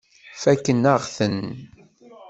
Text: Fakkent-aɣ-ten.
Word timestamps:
Fakkent-aɣ-ten. 0.41 1.39